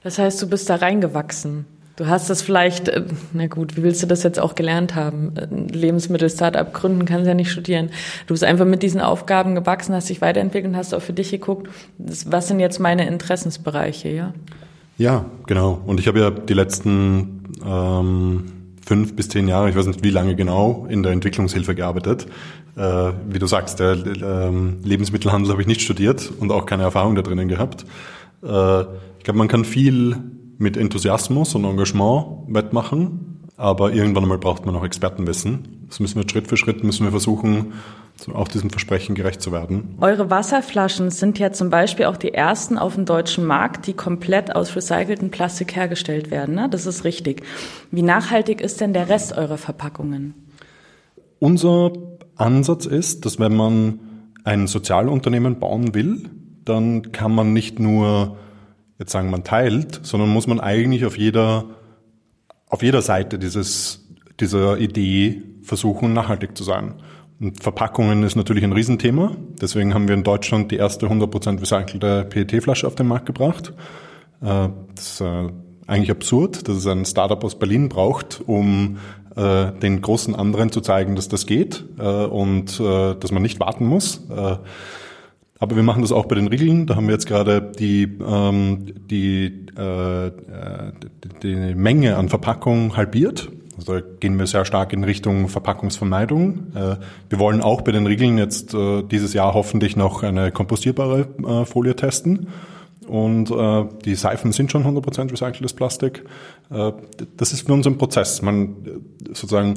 Das 0.03 0.19
heißt, 0.19 0.41
du 0.43 0.49
bist 0.49 0.69
da 0.69 0.77
reingewachsen. 0.77 1.67
Du 1.97 2.07
hast 2.07 2.31
das 2.31 2.43
vielleicht, 2.43 2.89
äh, 2.89 3.05
na 3.33 3.47
gut, 3.47 3.77
wie 3.77 3.83
willst 3.83 4.03
du 4.03 4.07
das 4.07 4.23
jetzt 4.23 4.39
auch 4.39 4.55
gelernt 4.55 4.95
haben? 4.95 5.35
Lebensmittel-Startup 5.71 6.73
gründen 6.73 7.05
kannst 7.05 7.27
ja 7.27 7.35
nicht 7.35 7.51
studieren. 7.51 7.91
Du 8.27 8.35
bist 8.35 8.45
einfach 8.45 8.67
mit 8.67 8.83
diesen 8.83 9.01
Aufgaben 9.01 9.55
gewachsen, 9.55 9.95
hast 9.95 10.09
dich 10.09 10.21
weiterentwickelt 10.21 10.73
und 10.73 10.77
hast 10.77 10.95
auch 10.95 11.03
für 11.03 11.13
dich 11.13 11.31
geguckt, 11.31 11.69
was 11.99 12.49
sind 12.49 12.61
jetzt 12.61 12.79
meine 12.79 13.07
Interessensbereiche, 13.07 14.09
ja? 14.09 14.35
Ja, 14.99 15.25
genau. 15.47 15.81
Und 15.87 16.01
ich 16.01 16.07
habe 16.07 16.21
ja 16.21 16.31
die 16.31 16.55
letzten 16.55 17.45
ähm, 17.65 18.45
fünf 18.85 19.17
bis 19.17 19.29
zehn 19.29 19.49
Jahre, 19.49 19.71
ich 19.71 19.77
weiß 19.77 19.87
nicht 19.87 20.05
wie 20.05 20.11
lange 20.11 20.37
genau, 20.37 20.87
in 20.89 21.03
der 21.03 21.13
Entwicklungshilfe 21.13 21.75
gearbeitet. 21.75 22.27
Äh, 22.77 23.13
wie 23.29 23.39
du 23.39 23.47
sagst, 23.47 23.81
der 23.81 23.93
äh, 23.93 24.51
Lebensmittelhandel 24.83 25.51
habe 25.51 25.61
ich 25.61 25.69
nicht 25.69 25.83
studiert 25.83 26.33
und 26.41 26.51
auch 26.51 26.67
keine 26.67 26.85
Erfahrung 26.85 27.15
da 27.15 27.23
drinnen 27.23 27.49
gehabt. 27.49 27.85
Äh, 28.43 28.81
ich 29.19 29.25
glaube, 29.25 29.39
man 29.39 29.49
kann 29.49 29.65
viel 29.65 30.17
mit 30.59 30.77
Enthusiasmus 30.77 31.55
und 31.55 31.65
Engagement 31.65 32.47
wettmachen, 32.49 33.32
aber 33.63 33.93
irgendwann 33.93 34.25
einmal 34.25 34.39
braucht 34.39 34.67
man 34.67 34.75
auch 34.75 34.85
Expertenwissen. 34.85 35.87
Das 35.89 36.01
müssen 36.01 36.21
wir 36.21 36.29
Schritt 36.29 36.49
für 36.49 36.57
Schritt 36.57 36.83
müssen 36.83 37.05
wir 37.05 37.13
versuchen, 37.13 37.75
auch 38.35 38.49
diesem 38.49 38.71
Versprechen 38.71 39.15
gerecht 39.15 39.41
zu 39.41 39.53
werden. 39.53 39.97
Eure 40.01 40.31
Wasserflaschen 40.31 41.11
sind 41.11 41.39
ja 41.39 41.53
zum 41.53 41.71
Beispiel 41.71 42.07
auch 42.07 42.17
die 42.17 42.35
ersten 42.35 42.77
auf 42.77 42.97
dem 42.97 43.05
deutschen 43.05 43.45
Markt, 43.45 43.87
die 43.87 43.93
komplett 43.93 44.55
aus 44.55 44.75
recyceltem 44.75 45.31
Plastik 45.31 45.77
hergestellt 45.77 46.31
werden. 46.31 46.57
Ne? 46.57 46.69
Das 46.69 46.87
ist 46.87 47.05
richtig. 47.05 47.43
Wie 47.91 48.03
nachhaltig 48.03 48.61
ist 48.61 48.81
denn 48.81 48.93
der 48.93 49.09
Rest 49.09 49.37
eurer 49.37 49.59
Verpackungen? 49.59 50.35
Unser 51.39 51.93
Ansatz 52.37 52.87
ist, 52.87 53.25
dass 53.25 53.39
wenn 53.39 53.55
man 53.55 54.01
ein 54.45 54.67
Sozialunternehmen 54.67 55.61
bauen 55.61 55.95
will, 55.95 56.29
dann 56.65 57.13
kann 57.13 57.33
man 57.33 57.53
nicht 57.53 57.79
nur 57.79 58.37
jetzt 58.99 59.13
sagen, 59.13 59.31
man 59.31 59.45
teilt, 59.45 60.01
sondern 60.03 60.31
muss 60.31 60.49
man 60.49 60.61
eigentlich 60.61 61.05
auf 61.05 61.17
jeder, 61.17 61.65
auf 62.73 62.83
jeder 62.83 63.03
Seite 63.03 63.39
dieses, 63.39 64.01
dieser 64.41 64.79
Idee 64.79 65.43
versuchen, 65.63 66.15
nachhaltig 66.15 66.57
zu 66.57 66.65
sein. 66.65 66.95
Und 67.39 67.63
Verpackungen 67.63 68.23
ist 68.23 68.35
natürlich 68.35 68.65
ein 68.65 68.73
Riesenthema. 68.73 69.37
Deswegen 69.61 69.93
haben 69.93 70.09
wir 70.09 70.15
in 70.15 70.25
Deutschland 70.25 70.71
die 70.71 70.77
erste 70.77 71.07
100% 71.07 71.61
recycelte 71.61 72.25
PET-Flasche 72.25 72.87
auf 72.87 72.95
den 72.95 73.09
Markt 73.09 73.27
gebracht. 73.27 73.75
Äh, 74.41 74.71
das 74.95 75.13
ist 75.13 75.21
äh, 75.21 75.51
eigentlich 75.87 76.11
absurd, 76.11 76.67
dass 76.67 76.77
es 76.79 76.87
ein 76.87 77.05
Startup 77.05 77.45
aus 77.45 77.59
Berlin 77.59 77.91
braucht, 77.91 78.41
um 78.47 78.97
äh, 79.37 79.73
den 79.73 80.01
großen 80.01 80.35
anderen 80.35 80.73
zu 80.73 80.81
zeigen, 80.81 81.15
dass 81.15 81.29
das 81.29 81.45
geht 81.45 81.85
und 81.99 82.81
dass 82.81 83.33
man 83.33 83.43
nicht 83.43 83.61
warten 83.61 83.85
muss. 83.85 84.23
Aber 85.63 85.77
wir 85.77 85.85
machen 85.85 86.03
das 86.03 86.11
auch 86.11 86.27
bei 86.27 86.35
den 86.35 86.49
Riegeln. 86.49 86.87
Da 86.87 86.97
haben 86.97 87.07
wir 87.07 87.13
jetzt 87.13 87.29
gerade 87.29 87.63
die, 87.63 88.19
ähm, 88.27 88.85
die, 89.09 89.69
äh, 89.77 90.33
die 91.41 91.55
Menge 91.77 92.17
an 92.17 92.29
Verpackung 92.29 92.97
halbiert. 92.97 93.49
Also 93.77 93.93
da 93.93 94.01
gehen 94.19 94.41
wir 94.41 94.49
sehr 94.49 94.65
stark 94.65 94.93
in 94.93 95.05
Richtung 95.05 95.49
Verpackungsvermeidung. 95.49 96.75
Äh, 96.75 96.97
wir 97.29 97.39
wollen 97.39 97.61
auch 97.61 97.83
bei 97.83 97.93
den 97.93 98.09
Riegeln 98.09 98.39
jetzt 98.39 98.75
äh, 98.75 99.05
dieses 99.05 99.35
Jahr 99.35 99.55
hoffentlich 99.55 99.97
noch 99.97 100.25
eine 100.25 100.51
kompostierbare 100.51 101.29
äh, 101.47 101.65
Folie 101.65 101.95
testen. 101.95 102.49
Und 103.07 103.53
äh, 103.53 103.85
die 104.05 104.17
Seifen 104.17 104.51
sind 104.51 104.73
schon 104.73 104.83
100% 104.83 105.31
recyceltes 105.31 105.75
Plastik. 105.75 106.25
Äh, 106.71 106.91
das 107.37 107.53
ist 107.53 107.69
für 107.69 107.73
uns 107.73 107.87
ein 107.87 107.99
Prozess. 107.99 108.43
Man 108.43 108.75
sozusagen 109.29 109.75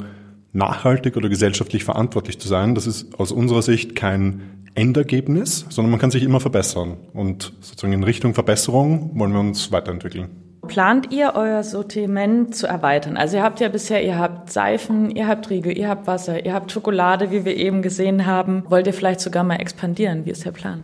nachhaltig 0.52 1.16
oder 1.16 1.30
gesellschaftlich 1.30 1.84
verantwortlich 1.84 2.40
zu 2.40 2.48
sein, 2.48 2.74
das 2.74 2.88
ist 2.88 3.20
aus 3.20 3.32
unserer 3.32 3.62
Sicht 3.62 3.96
kein 3.96 4.65
Endergebnis, 4.76 5.66
sondern 5.70 5.92
man 5.92 6.00
kann 6.00 6.12
sich 6.12 6.24
immer 6.24 6.40
verbessern. 6.40 6.98
Und 7.14 7.54
sozusagen 7.62 7.94
in 7.94 8.04
Richtung 8.04 8.34
Verbesserung 8.34 9.12
wollen 9.18 9.34
wir 9.34 9.40
uns 9.40 9.72
weiterentwickeln. 9.72 10.30
Plant 10.68 11.12
ihr 11.14 11.34
euer 11.36 11.64
Sortiment 11.64 12.56
zu 12.56 12.68
erweitern? 12.68 13.18
Also 13.18 13.38
ihr 13.38 13.44
habt 13.44 13.60
ja 13.60 13.70
bisher, 13.70 14.04
ihr 14.04 14.18
habt 14.18 14.52
Seifen, 14.52 15.12
ihr 15.12 15.28
habt 15.28 15.50
Riegel, 15.50 15.78
ihr 15.78 15.88
habt 15.88 16.08
Wasser, 16.08 16.44
ihr 16.44 16.54
habt 16.54 16.72
Schokolade, 16.72 17.32
wie 17.32 17.46
wir 17.46 17.56
eben 17.56 17.82
gesehen 17.82 18.26
haben. 18.26 18.64
Wollt 18.68 18.88
ihr 18.88 18.94
vielleicht 18.94 19.20
sogar 19.20 19.44
mal 19.44 19.58
expandieren? 19.58 20.26
Wie 20.26 20.32
ist 20.32 20.44
der 20.44 20.52
Plan? 20.52 20.84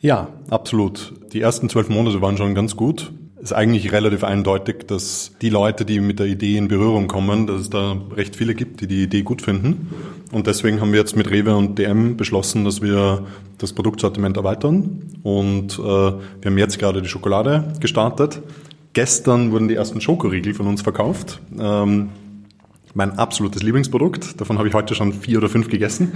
Ja, 0.00 0.28
absolut. 0.48 1.12
Die 1.32 1.42
ersten 1.42 1.68
zwölf 1.68 1.90
Monate 1.90 2.22
waren 2.22 2.38
schon 2.38 2.54
ganz 2.54 2.76
gut 2.76 3.12
ist 3.42 3.52
eigentlich 3.52 3.92
relativ 3.92 4.22
eindeutig, 4.22 4.86
dass 4.86 5.32
die 5.40 5.48
Leute, 5.48 5.84
die 5.84 6.00
mit 6.00 6.18
der 6.18 6.26
Idee 6.26 6.56
in 6.56 6.68
Berührung 6.68 7.08
kommen, 7.08 7.46
dass 7.46 7.62
es 7.62 7.70
da 7.70 7.96
recht 8.14 8.36
viele 8.36 8.54
gibt, 8.54 8.80
die 8.82 8.86
die 8.86 9.02
Idee 9.02 9.22
gut 9.22 9.42
finden. 9.42 9.90
Und 10.30 10.46
deswegen 10.46 10.80
haben 10.80 10.92
wir 10.92 11.00
jetzt 11.00 11.16
mit 11.16 11.30
Rewe 11.30 11.56
und 11.56 11.78
DM 11.78 12.16
beschlossen, 12.16 12.64
dass 12.64 12.82
wir 12.82 13.26
das 13.58 13.72
Produktsortiment 13.72 14.36
erweitern. 14.36 15.02
Und 15.22 15.78
äh, 15.78 15.82
wir 15.82 16.20
haben 16.44 16.58
jetzt 16.58 16.78
gerade 16.78 17.02
die 17.02 17.08
Schokolade 17.08 17.72
gestartet. 17.80 18.42
Gestern 18.92 19.52
wurden 19.52 19.68
die 19.68 19.74
ersten 19.74 20.00
Schokoriegel 20.00 20.54
von 20.54 20.66
uns 20.66 20.82
verkauft. 20.82 21.40
Ähm, 21.58 22.10
mein 22.94 23.18
absolutes 23.18 23.62
Lieblingsprodukt. 23.62 24.40
Davon 24.40 24.58
habe 24.58 24.68
ich 24.68 24.74
heute 24.74 24.94
schon 24.94 25.12
vier 25.12 25.38
oder 25.38 25.48
fünf 25.48 25.68
gegessen. 25.68 26.12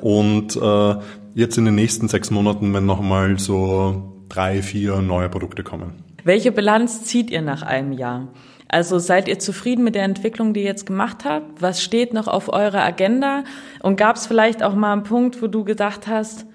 Und 0.00 0.56
äh, 0.56 0.94
jetzt 1.34 1.58
in 1.58 1.64
den 1.64 1.74
nächsten 1.74 2.08
sechs 2.08 2.30
Monaten, 2.30 2.72
wenn 2.72 2.86
nochmal 2.86 3.38
so 3.38 4.14
drei, 4.28 4.62
vier 4.62 5.02
neue 5.02 5.28
Produkte 5.28 5.62
kommen. 5.62 6.03
Welche 6.24 6.52
Bilanz 6.52 7.04
zieht 7.04 7.30
ihr 7.30 7.42
nach 7.42 7.62
einem 7.62 7.92
Jahr? 7.92 8.28
Also 8.68 8.98
seid 8.98 9.28
ihr 9.28 9.38
zufrieden 9.38 9.84
mit 9.84 9.94
der 9.94 10.04
Entwicklung, 10.04 10.54
die 10.54 10.60
ihr 10.60 10.66
jetzt 10.66 10.86
gemacht 10.86 11.24
habt? 11.26 11.60
Was 11.60 11.82
steht 11.82 12.14
noch 12.14 12.26
auf 12.26 12.50
eurer 12.50 12.82
Agenda? 12.82 13.44
Und 13.82 13.96
gab 13.96 14.16
es 14.16 14.26
vielleicht 14.26 14.62
auch 14.62 14.74
mal 14.74 14.94
einen 14.94 15.02
Punkt, 15.02 15.42
wo 15.42 15.48
du 15.48 15.64
gedacht 15.64 16.06
hast, 16.08 16.46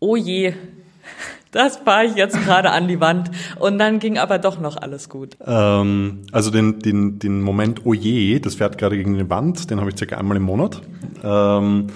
oh 0.00 0.16
je, 0.16 0.54
das 1.52 1.76
fahre 1.76 2.06
ich 2.06 2.14
jetzt 2.14 2.42
gerade 2.42 2.70
an 2.70 2.88
die 2.88 3.00
Wand. 3.00 3.30
Und 3.60 3.78
dann 3.78 3.98
ging 3.98 4.16
aber 4.16 4.38
doch 4.38 4.58
noch 4.58 4.78
alles 4.78 5.10
gut. 5.10 5.36
Ähm, 5.46 6.22
also 6.32 6.50
den, 6.50 6.78
den, 6.78 7.18
den 7.18 7.42
Moment, 7.42 7.82
oh 7.84 7.92
je, 7.92 8.40
das 8.40 8.54
fährt 8.54 8.78
gerade 8.78 8.96
gegen 8.96 9.16
die 9.18 9.28
Wand, 9.28 9.70
den 9.70 9.78
habe 9.78 9.90
ich 9.90 9.98
circa 9.98 10.16
einmal 10.16 10.38
im 10.38 10.44
Monat. 10.44 10.80
Ähm, 11.22 11.88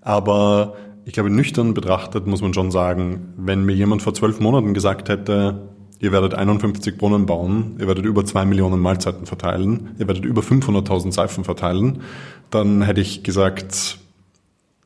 aber 0.00 0.74
ich 1.04 1.12
glaube, 1.12 1.30
nüchtern 1.30 1.74
betrachtet 1.74 2.26
muss 2.26 2.42
man 2.42 2.52
schon 2.52 2.72
sagen, 2.72 3.32
wenn 3.36 3.64
mir 3.64 3.74
jemand 3.74 4.02
vor 4.02 4.14
zwölf 4.14 4.40
Monaten 4.40 4.74
gesagt 4.74 5.08
hätte, 5.08 5.75
Ihr 5.98 6.12
werdet 6.12 6.34
51 6.34 6.98
Brunnen 6.98 7.26
bauen, 7.26 7.76
ihr 7.78 7.86
werdet 7.86 8.04
über 8.04 8.24
zwei 8.24 8.44
Millionen 8.44 8.80
Mahlzeiten 8.80 9.26
verteilen, 9.26 9.94
ihr 9.98 10.06
werdet 10.06 10.24
über 10.24 10.42
500.000 10.42 11.12
Seifen 11.12 11.44
verteilen, 11.44 12.02
dann 12.50 12.82
hätte 12.82 13.00
ich 13.00 13.22
gesagt, 13.22 13.98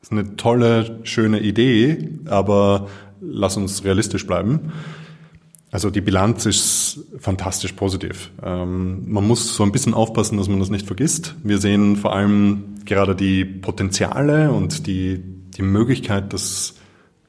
ist 0.01 0.11
eine 0.11 0.35
tolle, 0.37 0.99
schöne 1.03 1.41
Idee, 1.41 2.09
aber 2.25 2.87
lass 3.19 3.57
uns 3.57 3.83
realistisch 3.83 4.25
bleiben. 4.25 4.71
Also 5.69 5.89
die 5.89 6.01
Bilanz 6.01 6.45
ist 6.45 7.05
fantastisch 7.17 7.73
positiv. 7.73 8.31
Ähm, 8.43 9.03
man 9.09 9.25
muss 9.25 9.55
so 9.55 9.63
ein 9.63 9.71
bisschen 9.71 9.93
aufpassen, 9.93 10.37
dass 10.37 10.49
man 10.49 10.59
das 10.59 10.69
nicht 10.69 10.85
vergisst. 10.85 11.35
Wir 11.43 11.59
sehen 11.59 11.95
vor 11.95 12.13
allem 12.13 12.75
gerade 12.85 13.15
die 13.15 13.45
Potenziale 13.45 14.51
und 14.51 14.85
die, 14.85 15.21
die 15.55 15.61
Möglichkeit, 15.61 16.33
das 16.33 16.75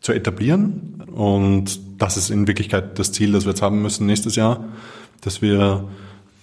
zu 0.02 0.12
etablieren. 0.12 1.02
Und 1.14 1.80
das 1.98 2.16
ist 2.16 2.30
in 2.30 2.46
Wirklichkeit 2.46 2.98
das 2.98 3.12
Ziel, 3.12 3.32
das 3.32 3.44
wir 3.44 3.50
jetzt 3.50 3.62
haben 3.62 3.80
müssen 3.80 4.06
nächstes 4.06 4.36
Jahr, 4.36 4.64
dass 5.20 5.40
wir 5.40 5.88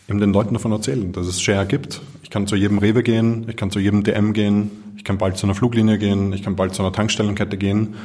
eben 0.09 0.19
den 0.19 0.33
Leuten 0.33 0.53
davon 0.53 0.71
erzählen, 0.71 1.11
dass 1.11 1.27
es 1.27 1.41
Share 1.41 1.65
gibt. 1.65 2.01
Ich 2.23 2.29
kann 2.29 2.47
zu 2.47 2.55
jedem 2.55 2.79
Rewe 2.79 3.03
gehen, 3.03 3.45
ich 3.47 3.55
kann 3.55 3.69
zu 3.69 3.79
jedem 3.79 4.03
DM 4.03 4.33
gehen, 4.33 4.71
ich 4.97 5.03
kann 5.03 5.17
bald 5.17 5.37
zu 5.37 5.45
einer 5.45 5.55
Fluglinie 5.55 5.97
gehen, 5.97 6.33
ich 6.33 6.41
kann 6.41 6.55
bald 6.55 6.73
zu 6.73 6.81
einer 6.81 6.93
Tankstellenkette 6.93 7.57
gehen. 7.57 7.95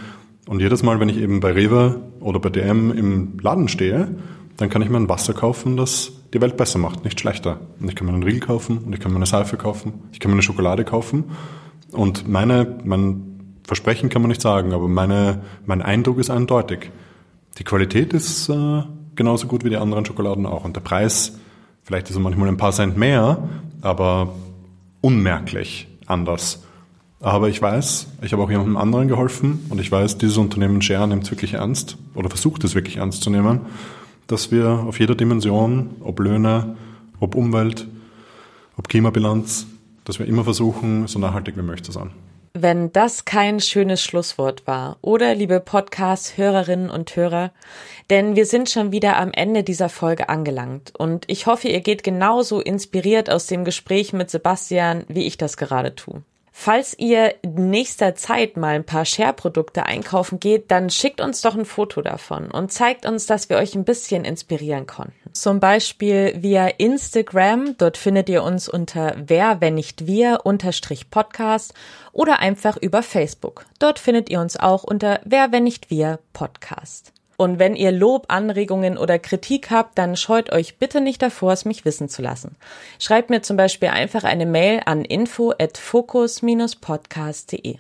Und 0.47 0.61
jedes 0.61 0.83
Mal, 0.83 1.01
wenn 1.01 1.09
ich 1.09 1.17
eben 1.17 1.41
bei 1.41 1.53
Rewe 1.53 2.03
oder 2.21 2.39
bei 2.39 2.51
DM 2.51 2.91
im 2.91 3.39
Laden 3.41 3.69
stehe, 3.69 4.09
dann 4.57 4.69
kann 4.69 4.83
ich 4.83 4.91
mir 4.91 4.99
ein 4.99 5.09
Wasser 5.09 5.33
kaufen, 5.33 5.77
das 5.77 6.13
die 6.33 6.41
Welt 6.41 6.57
besser 6.57 6.79
macht, 6.79 7.05
nicht 7.05 7.19
schlechter. 7.19 7.61
Und 7.81 7.89
ich 7.89 7.95
kann 7.95 8.07
mir 8.07 8.13
einen 8.13 8.23
Riegel 8.23 8.41
kaufen 8.41 8.79
und 8.79 8.93
ich 8.93 9.01
kann 9.01 9.13
mir 9.13 9.17
eine 9.17 9.27
Seife 9.27 9.57
kaufen, 9.57 9.95
ich 10.13 10.21
kann 10.21 10.31
mir 10.31 10.37
eine 10.37 10.43
Schokolade 10.43 10.85
kaufen. 10.85 11.25
Und 11.93 12.29
meine, 12.29 12.79
mein 12.85 13.34
Versprechen 13.67 14.11
kann 14.11 14.23
man 14.23 14.29
nicht 14.29 14.43
sagen, 14.43 14.73
aber 14.73 14.89
meine, 14.89 15.43
mein 15.65 15.83
Eindruck 15.83 16.19
ist 16.19 16.31
eindeutig. 16.31 16.91
Die 17.59 17.65
Qualität 17.65 18.13
ist 18.13 18.49
äh, 18.49 18.83
genauso 19.15 19.47
gut 19.47 19.65
wie 19.65 19.71
die 19.71 19.77
anderen 19.77 20.05
Schokoladen 20.05 20.47
auch. 20.47 20.65
Und 20.65 20.77
der 20.77 20.83
Preis, 20.83 21.39
vielleicht 21.83 22.11
ist 22.11 22.17
er 22.17 22.21
manchmal 22.21 22.49
ein 22.49 22.57
paar 22.57 22.73
Cent 22.73 22.97
mehr, 22.97 23.49
aber 23.81 24.35
unmerklich 25.01 25.89
anders. 26.07 26.63
Aber 27.21 27.49
ich 27.49 27.63
weiß, 27.63 28.09
ich 28.21 28.33
habe 28.33 28.43
auch 28.43 28.51
jemandem 28.51 28.77
anderen 28.77 29.09
geholfen 29.09 29.65
und 29.71 29.81
ich 29.81 29.91
weiß, 29.91 30.19
dieses 30.19 30.37
Unternehmen 30.37 30.83
Share 30.83 31.09
nimmt 31.09 31.25
es 31.25 31.31
wirklich 31.31 31.55
ernst 31.55 31.97
oder 32.15 32.29
versucht 32.29 32.65
es 32.65 32.75
wirklich 32.75 32.99
ernst 32.99 33.23
zu 33.23 33.31
nehmen, 33.31 33.61
dass 34.27 34.51
wir 34.51 34.69
auf 34.69 35.01
jeder 35.01 35.15
Dimension, 35.15 35.91
ob 36.01 36.21
Löhne, 36.21 36.77
ob 37.21 37.35
Umwelt, 37.35 37.87
ob 38.77 38.89
Klimabilanz, 38.89 39.67
dass 40.05 40.19
wir 40.19 40.27
immer 40.27 40.45
versuchen, 40.45 41.07
so 41.07 41.19
nachhaltig 41.19 41.57
wie 41.57 41.63
möglich 41.63 41.83
zu 41.83 41.93
sein. 41.93 42.11
Wenn 42.57 42.93
das 42.93 43.25
kein 43.25 43.59
schönes 43.59 44.01
Schlusswort 44.01 44.65
war, 44.65 44.97
oder 45.03 45.35
liebe 45.35 45.59
Podcast-Hörerinnen 45.59 46.89
und 46.89 47.17
Hörer, 47.17 47.51
denn 48.11 48.37
wir 48.37 48.47
sind 48.47 48.71
schon 48.71 48.93
wieder 48.93 49.17
am 49.17 49.33
Ende 49.33 49.65
dieser 49.65 49.89
Folge 49.89 50.29
angelangt 50.29 50.93
und 50.97 51.25
ich 51.27 51.47
hoffe, 51.47 51.67
ihr 51.67 51.81
geht 51.81 52.05
genauso 52.05 52.61
inspiriert 52.61 53.29
aus 53.29 53.49
dem 53.49 53.65
Gespräch 53.65 54.13
mit 54.13 54.31
Sebastian, 54.31 55.05
wie 55.09 55.27
ich 55.27 55.37
das 55.37 55.57
gerade 55.57 55.97
tue. 55.97 56.23
Falls 56.57 56.97
ihr 56.97 57.35
in 57.43 57.69
nächster 57.71 58.15
Zeit 58.15 58.57
mal 58.57 58.77
ein 58.77 58.87
paar 58.87 59.05
Share-Produkte 59.05 59.87
einkaufen 59.87 60.39
geht, 60.39 60.71
dann 60.71 60.89
schickt 60.89 61.21
uns 61.21 61.41
doch 61.41 61.57
ein 61.57 61.65
Foto 61.65 62.01
davon 62.01 62.49
und 62.49 62.73
zeigt 62.73 63.07
uns, 63.07 63.27
dass 63.27 63.51
wir 63.51 63.57
euch 63.57 63.75
ein 63.75 63.85
bisschen 63.85 64.25
inspirieren 64.25 64.87
konnten. 64.87 65.13
Zum 65.33 65.59
Beispiel 65.59 66.33
via 66.39 66.69
Instagram, 66.69 67.77
dort 67.77 67.97
findet 67.97 68.29
ihr 68.29 68.45
uns 68.45 68.69
unter 68.69 69.17
wer, 69.17 69.61
wenn 69.61 69.75
nicht 69.75 70.07
wir, 70.07 70.43
unterstrich 70.45 71.11
Podcast 71.11 71.75
oder 72.13 72.39
einfach 72.39 72.77
über 72.77 73.03
Facebook. 73.03 73.67
Dort 73.81 73.99
findet 73.99 74.31
ihr 74.31 74.41
uns 74.41 74.57
auch 74.57 74.85
unter 74.85 75.21
wer, 75.25 75.51
wenn 75.51 75.65
nicht 75.65 75.91
wir, 75.91 76.21
Podcast. 76.33 77.14
Und 77.37 77.59
wenn 77.59 77.75
ihr 77.75 77.91
Lob, 77.91 78.27
Anregungen 78.29 78.97
oder 78.97 79.19
Kritik 79.19 79.71
habt, 79.71 79.99
dann 79.99 80.17
scheut 80.17 80.53
euch 80.53 80.79
bitte 80.79 81.01
nicht 81.01 81.23
davor, 81.23 81.53
es 81.53 81.65
mich 81.65 81.85
wissen 81.85 82.09
zu 82.09 82.23
lassen. 82.23 82.57
Schreibt 82.99 83.31
mir 83.31 83.43
zum 83.43 83.57
Beispiel 83.57 83.89
einfach 83.89 84.25
eine 84.25 84.47
Mail 84.47 84.83
an 84.87 85.05
info 85.05 85.53
at 85.59 85.79
focus-podcast.de. 85.79 87.79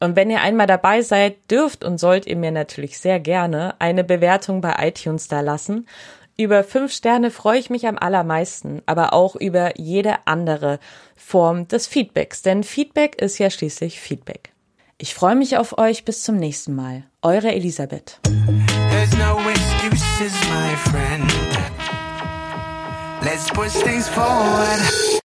Und 0.00 0.16
wenn 0.16 0.30
ihr 0.30 0.40
einmal 0.40 0.66
dabei 0.66 1.02
seid, 1.02 1.36
dürft 1.48 1.84
und 1.84 1.98
sollt 1.98 2.26
ihr 2.26 2.36
mir 2.36 2.50
natürlich 2.50 2.98
sehr 2.98 3.20
gerne 3.20 3.76
eine 3.78 4.02
Bewertung 4.02 4.60
bei 4.60 4.74
iTunes 4.80 5.28
da 5.28 5.40
lassen. 5.40 5.86
Über 6.36 6.64
fünf 6.64 6.92
Sterne 6.92 7.30
freue 7.30 7.60
ich 7.60 7.70
mich 7.70 7.86
am 7.86 7.98
allermeisten, 7.98 8.82
aber 8.86 9.12
auch 9.12 9.36
über 9.36 9.78
jede 9.78 10.26
andere 10.26 10.80
Form 11.14 11.68
des 11.68 11.86
Feedbacks, 11.86 12.42
denn 12.42 12.64
Feedback 12.64 13.22
ist 13.22 13.38
ja 13.38 13.48
schließlich 13.48 14.00
Feedback. 14.00 14.52
Ich 15.02 15.14
freue 15.14 15.34
mich 15.34 15.56
auf 15.56 15.78
euch 15.78 16.04
bis 16.04 16.22
zum 16.22 16.36
nächsten 16.36 16.76
Mal. 16.76 17.02
Eure 17.22 17.52
Elisabeth. 17.52 18.20
There's 18.22 19.12
no 19.18 19.36
excuses, 19.50 20.32
my 20.48 20.76
friend. 20.76 21.28
Let's 23.24 23.50
push 23.50 23.72
things 23.82 24.08
forward. 24.08 25.18